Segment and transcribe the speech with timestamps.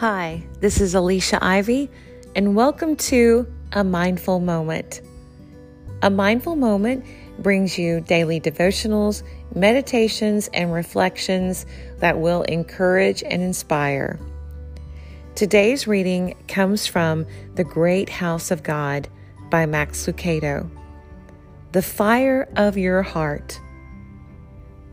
[0.00, 1.90] Hi, this is Alicia Ivy,
[2.34, 5.00] and welcome to A Mindful Moment.
[6.02, 7.06] A mindful moment
[7.38, 9.22] brings you daily devotionals,
[9.54, 11.64] meditations, and reflections
[12.00, 14.20] that will encourage and inspire.
[15.34, 17.24] Today's reading comes from
[17.54, 19.08] The Great House of God
[19.48, 20.68] by Max Lucado.
[21.72, 23.58] The fire of your heart.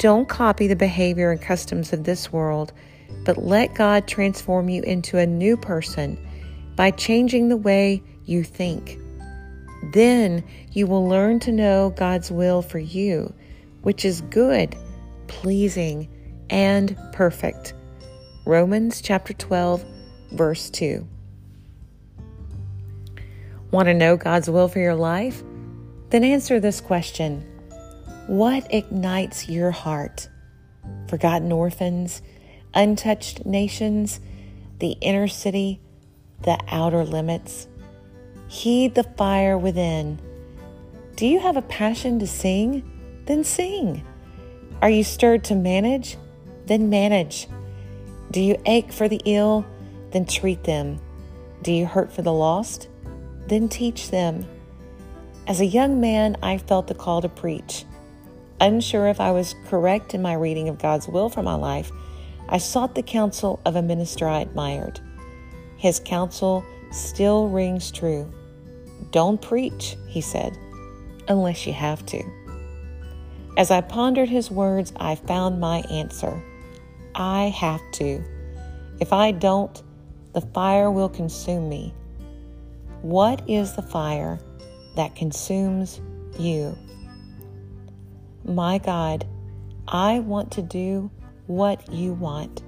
[0.00, 2.72] Don't copy the behavior and customs of this world
[3.24, 6.18] but let God transform you into a new person
[6.76, 8.98] by changing the way you think.
[9.92, 13.32] Then you will learn to know God's will for you,
[13.82, 14.76] which is good,
[15.26, 16.08] pleasing,
[16.48, 17.74] and perfect.
[18.46, 19.84] Romans chapter 12,
[20.32, 21.06] verse 2.
[23.70, 25.42] Want to know God's will for your life?
[26.08, 27.46] Then answer this question
[28.30, 30.28] What ignites your heart?
[31.08, 32.22] Forgotten orphans?
[32.72, 34.20] untouched nations,
[34.78, 35.80] the inner city,
[36.42, 37.66] the outer limits.
[38.46, 40.20] Heed the fire within.
[41.16, 42.88] Do you have a passion to sing?
[43.26, 44.06] Then sing.
[44.80, 46.16] Are you stirred to manage?
[46.66, 47.48] Then manage.
[48.30, 49.66] Do you ache for the ill?
[50.12, 51.00] Then treat them.
[51.62, 52.88] Do you hurt for the lost?
[53.48, 54.46] Then teach them.
[55.48, 57.86] As a young man, I felt the call to preach.
[58.60, 61.90] Unsure if I was correct in my reading of God's will for my life,
[62.48, 65.00] I sought the counsel of a minister I admired.
[65.76, 68.30] His counsel still rings true.
[69.12, 70.58] Don't preach, he said,
[71.28, 72.22] unless you have to.
[73.56, 76.42] As I pondered his words, I found my answer.
[77.14, 78.22] I have to.
[79.00, 79.82] If I don't,
[80.34, 81.94] the fire will consume me.
[83.02, 84.38] What is the fire
[84.96, 86.00] that consumes
[86.38, 86.76] you?
[88.50, 89.28] My God,
[89.86, 91.08] I want to do
[91.46, 92.64] what you want.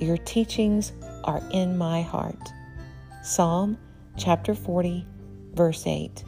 [0.00, 0.92] Your teachings
[1.22, 2.52] are in my heart.
[3.22, 3.78] Psalm
[4.16, 5.06] chapter 40,
[5.54, 6.24] verse 8.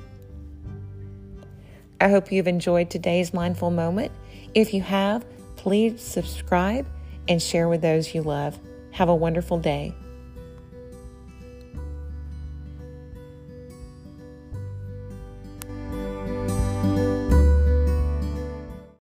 [2.01, 4.13] I hope you've enjoyed today's mindful moment.
[4.55, 5.27] If you have,
[5.57, 6.87] please subscribe
[7.27, 8.61] and share with those you love.
[8.93, 9.93] Have a wonderful day.